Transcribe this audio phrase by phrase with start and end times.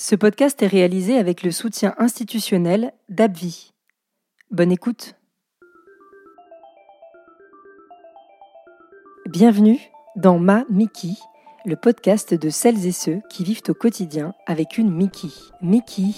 [0.00, 3.72] Ce podcast est réalisé avec le soutien institutionnel d'Abvi.
[4.52, 5.16] Bonne écoute.
[9.26, 9.80] Bienvenue
[10.14, 11.14] dans Ma Mickey,
[11.64, 15.32] le podcast de celles et ceux qui vivent au quotidien avec une Mickey.
[15.62, 16.14] Mickey,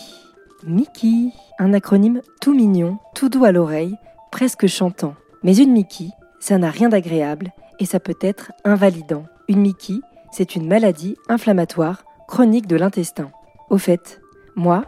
[0.62, 3.97] Mickey, un acronyme tout mignon, tout doux à l'oreille,
[4.31, 5.15] presque chantant.
[5.43, 9.25] Mais une Mickey, ça n'a rien d'agréable et ça peut être invalidant.
[9.49, 10.01] Une Mickey,
[10.33, 13.31] c'est une maladie inflammatoire chronique de l'intestin.
[13.71, 14.21] Au fait,
[14.57, 14.84] moi,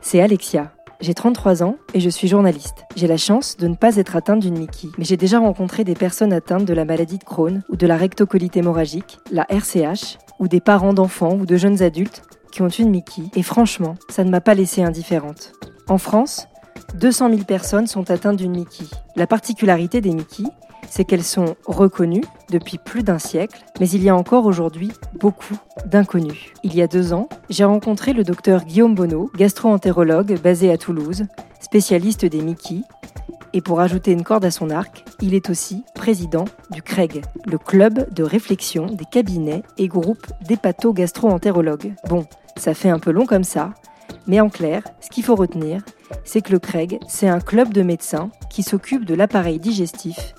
[0.00, 0.70] c'est Alexia.
[1.00, 2.84] J'ai 33 ans et je suis journaliste.
[2.94, 5.96] J'ai la chance de ne pas être atteinte d'une Mickey, mais j'ai déjà rencontré des
[5.96, 10.46] personnes atteintes de la maladie de Crohn ou de la rectocolite hémorragique, la RCH, ou
[10.46, 12.22] des parents d'enfants ou de jeunes adultes
[12.52, 15.52] qui ont une Mickey, et franchement, ça ne m'a pas laissée indifférente.
[15.88, 16.46] En France,
[16.94, 18.84] 200 000 personnes sont atteintes d'une Mickey.
[19.16, 20.44] La particularité des Mickey,
[20.88, 25.56] c'est qu'elles sont reconnues depuis plus d'un siècle, mais il y a encore aujourd'hui beaucoup
[25.86, 26.52] d'inconnus.
[26.64, 31.26] Il y a deux ans, j'ai rencontré le docteur Guillaume Bonneau, gastro-entérologue basé à Toulouse,
[31.60, 32.82] spécialiste des Mickey,
[33.54, 37.58] et pour ajouter une corde à son arc, il est aussi président du CREG, le
[37.58, 41.94] club de réflexion des cabinets et groupes d'hépato-gastro-entérologues.
[42.08, 42.24] Bon,
[42.56, 43.74] ça fait un peu long comme ça,
[44.26, 45.82] mais en clair, ce qu'il faut retenir,
[46.24, 50.34] c'est que le CREG, c'est un club de médecins qui s'occupe de l'appareil digestif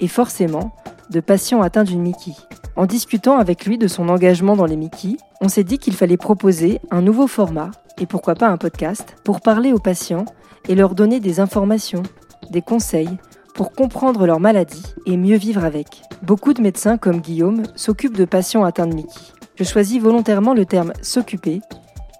[0.00, 0.72] et forcément
[1.10, 2.32] de patients atteints d'une Mickey.
[2.76, 6.16] En discutant avec lui de son engagement dans les Mickey, on s'est dit qu'il fallait
[6.16, 10.26] proposer un nouveau format, et pourquoi pas un podcast, pour parler aux patients
[10.68, 12.02] et leur donner des informations,
[12.50, 13.16] des conseils,
[13.54, 16.02] pour comprendre leur maladie et mieux vivre avec.
[16.22, 19.32] Beaucoup de médecins comme Guillaume s'occupent de patients atteints de Mickey.
[19.54, 21.62] Je choisis volontairement le terme s'occuper,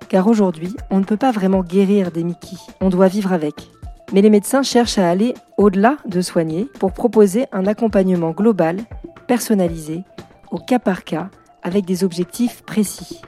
[0.08, 3.68] car aujourd'hui, on ne peut pas vraiment guérir des Mickey, on doit vivre avec.
[4.12, 8.78] Mais les médecins cherchent à aller au-delà de soigner pour proposer un accompagnement global,
[9.26, 10.04] personnalisé,
[10.50, 11.30] au cas par cas,
[11.62, 13.20] avec des objectifs précis.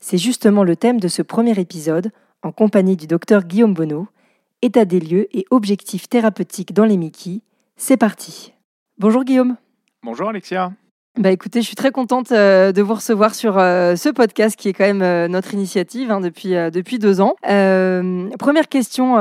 [0.00, 2.10] C'est justement le thème de ce premier épisode,
[2.42, 4.08] en compagnie du docteur Guillaume Bonneau,
[4.62, 7.42] État des lieux et objectifs thérapeutiques dans les Mickey.
[7.76, 8.52] C'est parti.
[8.98, 9.56] Bonjour Guillaume.
[10.02, 10.72] Bonjour Alexia.
[11.18, 14.68] Bah écoutez, je suis très contente euh, de vous recevoir sur euh, ce podcast qui
[14.68, 17.34] est quand même euh, notre initiative hein, depuis, depuis deux ans.
[17.42, 19.16] première question,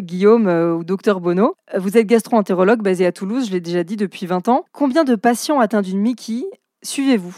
[0.00, 1.54] Guillaume ou docteur Bono.
[1.76, 4.64] Vous êtes gastro-entérologue basé à Toulouse, je l'ai déjà dit depuis 20 ans.
[4.72, 6.44] Combien de patients atteints d'une Mickey
[6.82, 7.36] suivez-vous?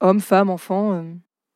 [0.00, 1.02] Hommes, femmes, enfants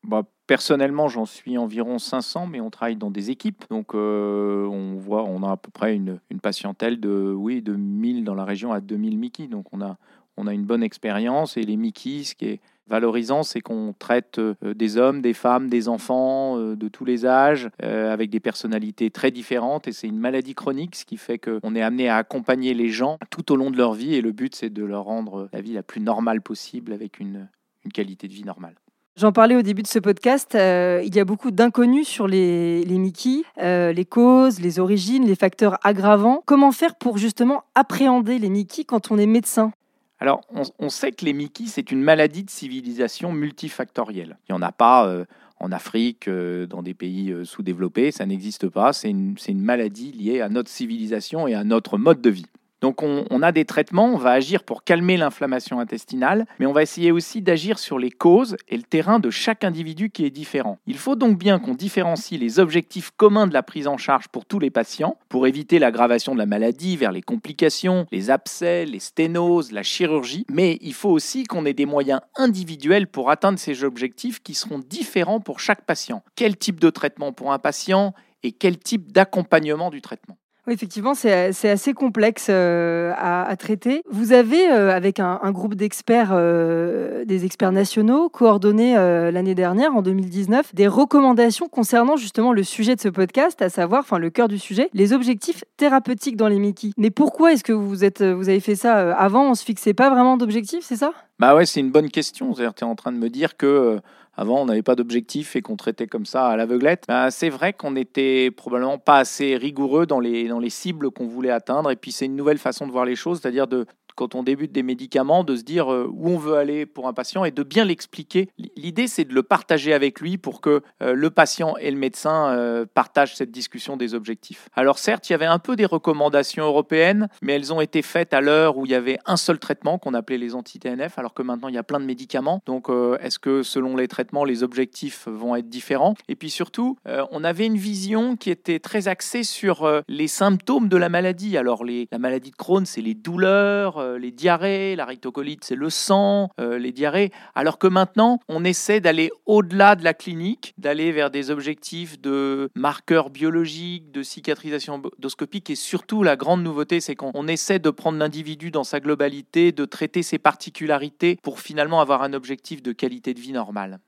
[0.04, 3.64] bah, Personnellement, j'en suis environ 500, mais on travaille dans des équipes.
[3.68, 8.34] Donc, on voit, on a à peu près une, patientèle de, oui, de 1000 dans
[8.34, 9.46] la région à 2000 Mickey.
[9.46, 9.98] Donc, on a,
[10.38, 11.56] on a une bonne expérience.
[11.56, 15.68] Et les Mickey, ce qui est valorisant, c'est qu'on traite euh, des hommes, des femmes,
[15.68, 19.88] des enfants euh, de tous les âges, euh, avec des personnalités très différentes.
[19.88, 23.18] Et c'est une maladie chronique, ce qui fait qu'on est amené à accompagner les gens
[23.30, 24.14] tout au long de leur vie.
[24.14, 27.48] Et le but, c'est de leur rendre la vie la plus normale possible, avec une,
[27.94, 28.74] qualité de vie normale.
[29.16, 32.98] J'en parlais au début de ce podcast, il y a beaucoup d'inconnus sur les, les
[32.98, 36.42] Mickey, les causes, les origines, les facteurs aggravants.
[36.44, 39.72] Comment faire pour justement appréhender les Mickey quand on est médecin?
[40.20, 40.40] Alors,
[40.78, 44.36] on, sait que les Mickey, c'est une maladie de civilisation multifactorielle.
[44.48, 45.24] Il n'y en a pas euh,
[45.60, 48.92] en Afrique, euh, dans des pays euh, sous-développés, ça n'existe pas.
[48.92, 52.46] C'est une, maladie liée à notre civilisation et à notre mode de vie.
[52.80, 56.82] Donc on, a des traitements, on va agir pour calmer l'inflammation intestinale, mais on va
[56.82, 60.78] essayer aussi d'agir sur les causes et le terrain de chaque individu qui est différent.
[60.86, 64.44] Il faut donc bien qu'on différencie les objectifs communs de la prise en charge pour
[64.44, 69.00] tous les patients, pour éviter l'aggravation de la maladie vers les complications, les abcès, les
[69.00, 73.82] sténoses, la chirurgie, mais il faut aussi qu'on ait des moyens individuels pour atteindre ces
[73.82, 76.22] objectifs qui seront différents pour chaque patient.
[76.36, 80.38] Quel type de traitement pour un patient et quel type d'accompagnement du traitement?
[80.70, 84.02] Effectivement, c'est assez complexe euh, à, traiter.
[84.10, 90.02] Vous avez, euh, avec un, groupe d'experts, euh, des experts nationaux, coordonné l'année dernière, en
[90.02, 94.48] 2019, des recommandations concernant justement le sujet de ce podcast, à savoir, enfin le cœur
[94.48, 96.90] du sujet, les objectifs thérapeutiques dans les Mickey.
[96.96, 99.50] Mais pourquoi est-ce que vous, êtes, vous avez fait ça avant?
[99.50, 101.12] On se fixait pas vraiment d'objectifs, c'est ça?
[101.38, 102.52] Bah ouais, c'est une bonne question.
[102.52, 104.00] Tu es en train de me dire que
[104.38, 107.06] avant, on n'avait pas d'objectif et qu'on traitait comme ça à l'aveuglette.
[107.08, 111.26] Ben, c'est vrai qu'on n'était probablement pas assez rigoureux dans les, dans les cibles qu'on
[111.26, 111.90] voulait atteindre.
[111.90, 113.84] Et puis, c'est une nouvelle façon de voir les choses, c'est-à-dire de
[114.18, 117.12] quand on débute des médicaments, de se dire euh, où on veut aller pour un
[117.12, 118.48] patient et de bien l'expliquer.
[118.76, 122.48] L'idée, c'est de le partager avec lui pour que euh, le patient et le médecin
[122.48, 124.68] euh, partagent cette discussion des objectifs.
[124.74, 128.34] Alors certes, il y avait un peu des recommandations européennes, mais elles ont été faites
[128.34, 131.42] à l'heure où il y avait un seul traitement qu'on appelait les anti-TNF, alors que
[131.42, 132.60] maintenant il y a plein de médicaments.
[132.66, 132.88] Donc
[133.20, 136.14] est-ce que selon les traitements, les objectifs vont être différents?
[136.26, 140.96] Et puis surtout, on avait une vision qui était très axée sur les symptômes de
[140.96, 141.56] la maladie.
[141.56, 145.90] Alors la maladie de Crohn, c'est les douleurs euh, les diarrhées, la rectocolite c'est le
[145.90, 151.12] sang, euh, les diarrhées, alors que maintenant on essaie d'aller au-delà de la clinique, d'aller
[151.12, 157.14] vers des objectifs de marqueurs biologiques, de cicatrisation endoscopique et surtout la grande nouveauté c'est
[157.14, 162.22] qu'on essaie de prendre l'individu dans sa globalité, de traiter ses particularités pour finalement avoir
[162.22, 164.00] un objectif de qualité de vie normale.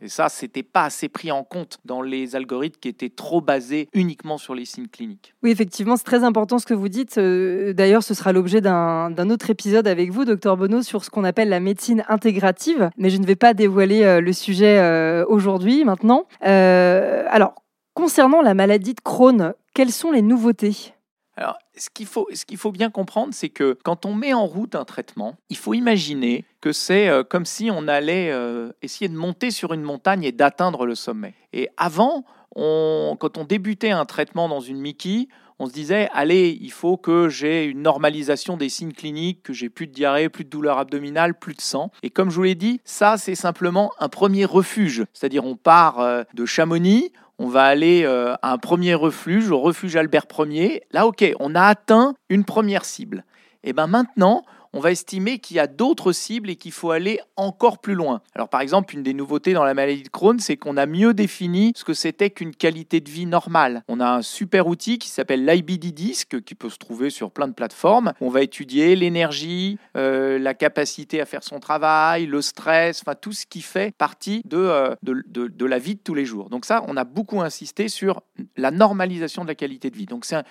[0.00, 3.88] Et ça, c'était pas assez pris en compte dans les algorithmes qui étaient trop basés
[3.92, 5.34] uniquement sur les signes cliniques.
[5.42, 7.18] Oui, effectivement, c'est très important ce que vous dites.
[7.18, 11.24] Euh, d'ailleurs, ce sera l'objet d'un autre épisode avec vous, docteur Bonneau, sur ce qu'on
[11.24, 12.90] appelle la médecine intégrative.
[12.96, 16.26] Mais je ne vais pas dévoiler euh, le sujet euh, aujourd'hui, maintenant.
[16.40, 17.54] alors,
[17.94, 20.94] concernant la maladie de Crohn, quelles sont les nouveautés?
[21.40, 24.84] Alors, ce qu'il faut, faut bien comprendre, c'est que quand on met en route un
[24.84, 29.50] traitement, il faut imaginer que c'est euh, comme si on allait euh, essayer de monter
[29.50, 31.34] sur une montagne et d'atteindre le sommet.
[31.54, 35.28] Et avant, quand on débutait un traitement dans une Mickey,
[35.60, 39.68] on se disait, allez, il faut que j'ai une normalisation des signes cliniques, que j'ai
[39.68, 41.90] plus de diarrhée, plus de douleur abdominale, plus de sang.
[42.02, 45.04] Et comme je vous l'ai dit, ça, c'est simplement un premier refuge.
[45.12, 49.60] C'est-à-dire, on part euh, de Chamonix, on va aller euh, à un premier refuge, au
[49.60, 50.82] refuge Albert Ier.
[50.92, 53.24] Là, ok, on a atteint une première cible.
[53.64, 57.20] Et ben maintenant, on va estimer qu'il y a d'autres cibles et qu'il faut aller
[57.36, 58.22] encore plus loin.
[58.34, 61.14] Alors par exemple, une des nouveautés dans la maladie de Crohn, c'est qu'on a mieux
[61.14, 63.82] défini ce que c'était qu'une qualité de vie normale.
[63.88, 67.48] On a un super outil qui s'appelle l'IBD Disc, qui peut se trouver sur plein
[67.48, 68.12] de plateformes.
[68.20, 73.32] On va étudier l'énergie, euh, la capacité à faire son travail, le stress, enfin tout
[73.32, 76.50] ce qui fait partie euh, de, de, la vie de tous les jours.
[76.50, 78.22] Donc ça, on a beaucoup insisté sur
[78.56, 80.06] la normalisation de la qualité de vie.
[80.06, 80.44] Donc c'est un,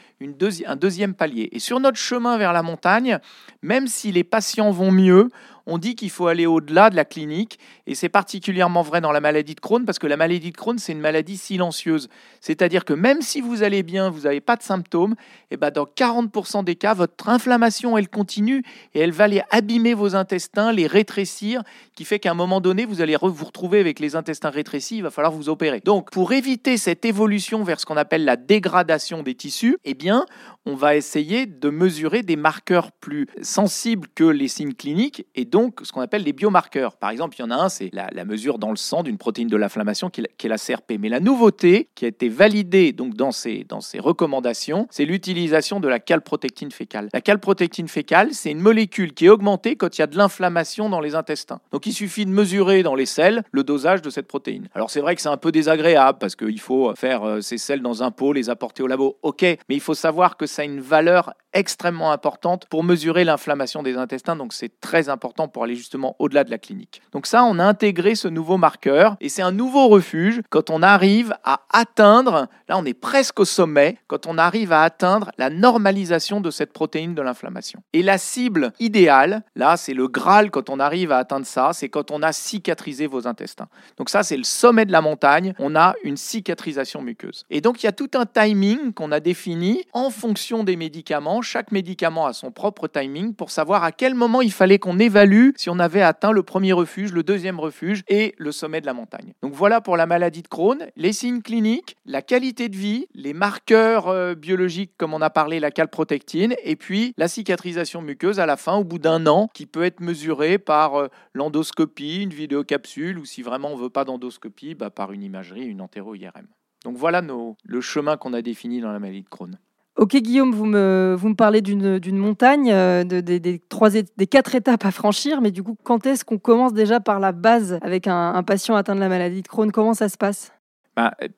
[0.66, 1.50] un deuxième palier.
[1.52, 3.20] Et sur notre chemin vers la montagne,
[3.62, 5.30] même si les patients vont mieux,
[5.70, 9.22] on dit qu'il faut aller au-delà de la clinique, et c'est particulièrement vrai dans la
[9.22, 12.10] maladie de Crohn, parce que la maladie de Crohn, c'est une maladie silencieuse.
[12.42, 15.16] C'est-à-dire que même si vous allez bien, vous n'avez pas de symptômes,
[15.52, 18.64] et eh ben dans 40% des cas, votre inflammation, elle continue,
[18.96, 21.62] et elle va aller abîmer vos intestins, les rétrécir,
[21.96, 25.04] qui fait qu'à un moment donné, vous allez vous retrouver avec les intestins rétrécis, il
[25.04, 25.82] va falloir vous opérer.
[25.82, 30.26] Donc, pour éviter cette évolution vers ce qu'on appelle la dégradation des tissus, eh bien,
[30.66, 35.59] on va essayer de mesurer des marqueurs plus sensibles que les signes cliniques, et donc
[35.60, 36.96] donc ce qu'on appelle les biomarqueurs.
[36.96, 39.50] Par exemple, il y en a un, c'est la, mesure dans le sang d'une protéine
[39.50, 40.94] de l'inflammation qui, est la CRP.
[41.00, 45.82] Mais la nouveauté qui a été validée donc dans ces, dans ces recommandations, c'est l'utilisation
[45.82, 47.10] de la calprotectine fécale.
[47.14, 50.90] La calprotectine fécale, c'est une molécule qui est augmentée quand il y a de l'inflammation
[50.90, 51.60] dans les intestins.
[51.72, 54.70] Donc il suffit de mesurer dans les selles le dosage de cette protéine.
[54.74, 57.82] Alors c'est vrai que c'est un peu désagréable parce qu'il faut faire euh, ces selles
[57.82, 59.18] dans un pot, les apporter au labo.
[59.24, 63.84] Ok, mais il faut savoir que ça a une valeur extrêmement importante pour mesurer l'inflammation
[63.84, 64.36] des intestins.
[64.36, 65.10] Donc c'est très
[65.48, 67.02] pour aller justement au-delà de la clinique.
[67.12, 70.82] Donc ça, on a intégré ce nouveau marqueur et c'est un nouveau refuge quand on
[70.82, 75.50] arrive à atteindre, là on est presque au sommet, quand on arrive à atteindre la
[75.50, 77.82] normalisation de cette protéine de l'inflammation.
[77.94, 81.90] Et la cible idéale, là c'est le Graal quand on arrive à atteindre ça, c'est
[81.90, 83.68] quand on a cicatrisé vos intestins.
[83.98, 87.46] Donc ça c'est le sommet de la montagne, on a une cicatrisation muqueuse.
[87.50, 91.42] Et donc il y a tout un timing qu'on a défini en fonction des médicaments.
[91.42, 95.29] Chaque médicament a son propre timing pour savoir à quel moment il fallait qu'on évalue
[95.58, 98.94] si on avait atteint le premier refuge, le deuxième refuge et le sommet de la
[98.94, 99.34] montagne.
[99.42, 103.34] Donc voilà pour la maladie de Crohn, les signes cliniques, la qualité de vie, les
[103.34, 108.46] marqueurs euh, biologiques comme on a parlé, la calprotectine, et puis la cicatrisation muqueuse à
[108.46, 113.20] la fin, au bout d'un an, qui peut être mesurée par euh, l'endoscopie, une vidéocapsule,
[113.20, 116.48] ou si vraiment on ne veut pas d'endoscopie, bah, par une imagerie, une entéro-IRM.
[116.86, 119.58] Donc voilà nos, le chemin qu'on a défini dans la maladie de Crohn.
[120.00, 124.92] Ok Guillaume, vous me, parlez d'une montagne, euh, de, des, trois, des quatre étapes à
[124.92, 128.44] franchir, mais du coup, quand est-ce qu'on commence déjà par la base avec un, un
[128.44, 129.74] patient atteint de la maladie de Crohn?
[129.74, 130.54] Comment ça se passe?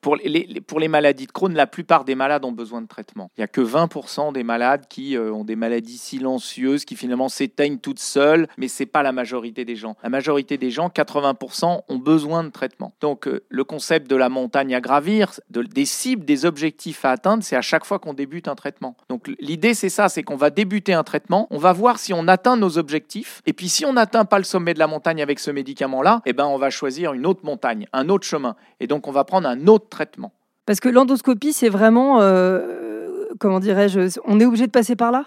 [0.02, 3.32] Pour, les, maladies de Crohn, la plupart des malades ont besoin de traitement.
[3.38, 7.30] Il n'y a que 20% des malades qui euh, ont des maladies silencieuses, qui finalement
[7.30, 9.96] s'éteignent toutes seules, mais ce n'est pas la majorité des gens.
[10.04, 12.94] La majorité des gens, 80%, ont besoin de traitement.
[13.02, 17.12] Donc euh, le concept de la montagne à gravir, de, des cibles, des objectifs à
[17.12, 18.96] atteindre, c'est à chaque fois qu'on débute un traitement.
[19.10, 22.28] Donc l'idée, c'est ça, c'est qu'on va débuter un traitement, on va voir si on
[22.28, 25.40] atteint nos objectifs, et puis si on n'atteint pas le sommet de la montagne avec
[25.40, 28.56] ce médicament-là, eh ben, on va choisir une autre montagne, un autre chemin.
[28.80, 30.32] Et donc on va prendre un autre traitement.
[30.66, 35.26] Parce que l'endoscopie, c'est vraiment, euh, comment dirais-je, on est obligé de passer par là?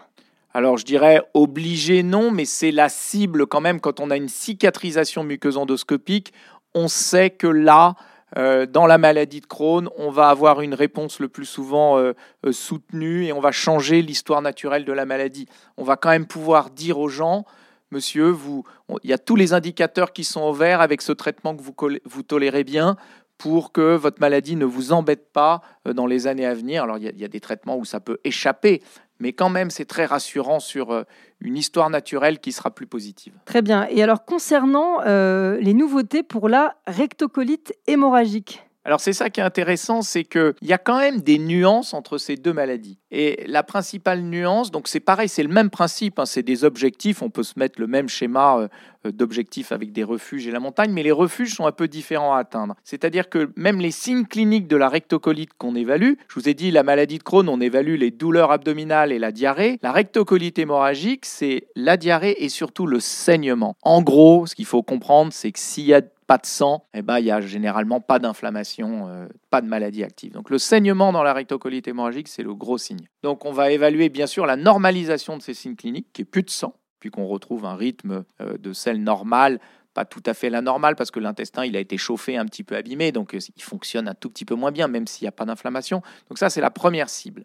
[0.56, 4.28] Alors je dirais obligé non, mais c'est la cible quand même quand on a une
[4.28, 6.32] cicatrisation muqueuse endoscopique,
[6.74, 7.96] on sait que là,
[8.36, 12.14] euh, dans la maladie de Crohn, on va avoir une réponse le plus souvent euh,
[12.52, 15.46] soutenue et on va changer l'histoire naturelle de la maladie.
[15.76, 17.44] On va quand même pouvoir dire aux gens,
[17.90, 18.64] monsieur, vous,
[19.02, 21.74] il y a tous les indicateurs qui sont au vert avec ce traitement que vous,
[22.04, 22.96] vous tolérez bien
[23.38, 26.84] pour que votre maladie ne vous embête pas euh, dans les années à venir.
[26.84, 28.82] Alors il y, a, des traitements où ça peut échapper,
[29.20, 31.04] mais quand même, c'est très rassurant sur euh,
[31.40, 33.34] une histoire naturelle qui sera plus positive.
[33.44, 33.86] Très bien.
[33.90, 38.64] Et alors, concernant euh, les nouveautés pour la rectocolite hémorragique?
[38.84, 42.18] Alors c'est ça qui est intéressant, c'est qu'il y a quand même des nuances entre
[42.18, 42.98] ces deux maladies.
[43.10, 47.22] Et la principale nuance, donc c'est pareil, c'est le même principe, hein, c'est des objectifs,
[47.22, 48.58] on peut se mettre le même schéma
[49.06, 52.34] euh, d'objectifs avec des refuges et la montagne, mais les refuges sont un peu différents
[52.34, 52.74] à atteindre.
[52.84, 56.70] C'est-à-dire que même les signes cliniques de la rectocolite qu'on évalue, je vous ai dit
[56.70, 59.78] la maladie de Crohn, on évalue les douleurs abdominales et la diarrhée.
[59.82, 63.76] La rectocolite hémorragique, c'est la diarrhée et surtout le saignement.
[63.82, 67.02] En gros, ce qu'il faut comprendre, c'est que s'il y a pas de sang, eh
[67.02, 70.32] ben, il n'y a généralement pas d'inflammation, euh, pas de maladie active.
[70.32, 73.08] Donc le saignement dans la rectocolite hémorragique, c'est le gros signe.
[73.22, 76.42] Donc on va évaluer bien sûr la normalisation de ces signes cliniques, qui est plus
[76.42, 79.60] de sang, puis qu'on retrouve un rythme euh, de sel normal,
[79.92, 82.64] pas tout à fait la normale, parce que l'intestin il a été chauffé, un petit
[82.64, 85.28] peu abîmé, donc euh, il fonctionne un tout petit peu moins bien, même s'il n'y
[85.28, 86.02] a pas d'inflammation.
[86.28, 87.44] Donc ça, c'est la première cible.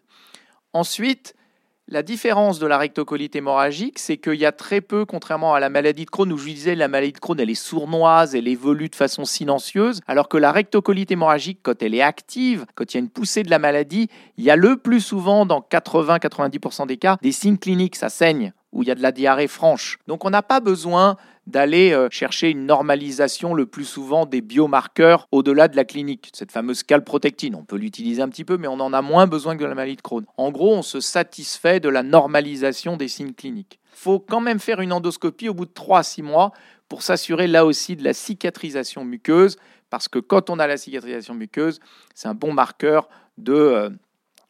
[0.72, 1.34] Ensuite,
[1.90, 5.68] la différence de la rectocolite hémorragique, c'est qu'il y a très peu, contrairement à la
[5.68, 8.88] maladie de Crohn, où je disais la maladie de Crohn, elle est sournoise, elle évolue
[8.88, 12.98] de façon silencieuse, alors que la rectocolite hémorragique, quand elle est active, quand il y
[12.98, 16.96] a une poussée de la maladie, il y a le plus souvent, dans 80-90% des
[16.96, 19.98] cas, des signes cliniques, ça saigne, où il y a de la diarrhée franche.
[20.06, 25.26] Donc on n'a pas besoin d'aller euh, chercher une normalisation le plus souvent des biomarqueurs
[25.32, 26.30] au-delà de la clinique.
[26.34, 29.56] Cette fameuse calprotectine, on peut l'utiliser un petit peu, mais on en a moins besoin
[29.56, 30.24] que de la maladie de Crohn.
[30.36, 33.80] En gros, on se satisfait de la normalisation des signes cliniques.
[33.94, 36.52] Il faut quand même faire une endoscopie au bout de 3 à 6 mois
[36.88, 39.56] pour s'assurer là aussi de la cicatrisation muqueuse,
[39.90, 41.80] parce que quand on a la cicatrisation muqueuse,
[42.14, 43.08] c'est un bon marqueur
[43.38, 43.92] de...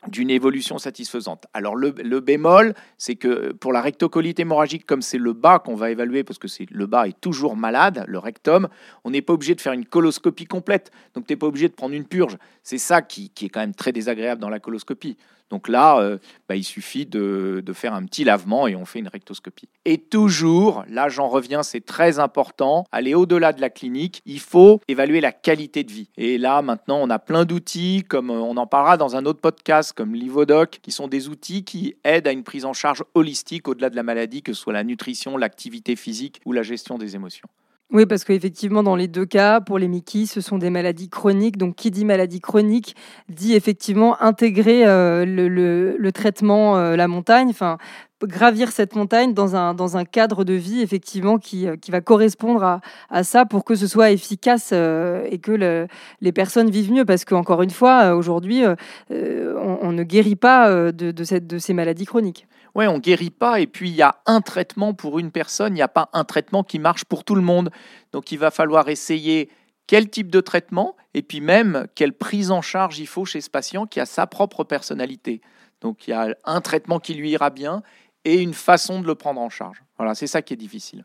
[0.08, 1.44] D'une évolution satisfaisante.
[1.52, 1.90] Alors le,
[2.20, 6.38] bémol, c'est que pour la rectocolite hémorragique, comme c'est le bas qu'on va évaluer, parce
[6.38, 8.68] que c'est le bas est toujours malade, le rectum,
[9.04, 10.90] on n'est pas obligé de faire une coloscopie complète.
[11.12, 12.38] Donc tu n'es pas obligé de prendre une purge.
[12.62, 15.18] C'est ça qui, est quand même très désagréable dans la coloscopie.
[15.50, 19.08] Donc là, euh, bah, il suffit de, faire un petit lavement et on fait une
[19.08, 19.68] rectoscopie.
[19.84, 24.80] Et toujours, là j'en reviens, c'est très important, aller au-delà de la clinique, il faut
[24.88, 26.10] évaluer la qualité de vie.
[26.16, 29.40] Et là maintenant, on a plein d'outils, comme euh, on en parlera dans un autre
[29.40, 33.68] podcast, comme l'Ivodoc, qui sont des outils qui aident à une prise en charge holistique
[33.68, 37.14] au-delà de la maladie, que ce soit la nutrition, l'activité physique ou la gestion des
[37.14, 37.48] émotions.
[37.92, 41.56] Oui, parce qu'effectivement, dans les deux cas, pour les Mickey, ce sont des maladies chroniques.
[41.56, 42.94] Donc, qui dit maladie chronique
[43.28, 47.78] dit effectivement intégrer euh, le, traitement, euh, la montagne, enfin,
[48.22, 52.80] gravir cette montagne dans un, cadre de vie, effectivement, qui, euh, qui va correspondre à,
[53.10, 55.88] à ça pour que ce soit efficace et que
[56.20, 57.04] les personnes vivent mieux.
[57.04, 58.62] Parce qu'encore une fois, aujourd'hui,
[59.10, 63.96] on, ne guérit pas de ces maladies chroniques ouais, on guérit pas, et puis il
[63.96, 67.04] y a un traitement pour une personne, il n'y a pas un traitement qui marche
[67.04, 67.70] pour tout le monde.
[68.12, 69.50] Donc il va falloir essayer
[69.86, 73.50] quel type de traitement, et puis même quelle prise en charge il faut chez ce
[73.50, 75.40] patient qui a sa propre personnalité.
[75.80, 77.82] Donc il y a un traitement qui lui ira bien
[78.24, 79.82] et une façon de le prendre en charge.
[79.96, 81.04] Voilà, c'est ça qui est difficile.